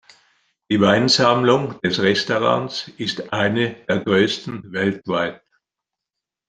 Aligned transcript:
Die 0.71 0.81
Weinsammlung 0.81 1.79
des 1.81 1.99
Restaurants 2.01 2.87
ist 2.97 3.31
eine 3.33 3.75
der 3.87 3.99
größten 3.99 4.71
weltweit. 4.73 5.43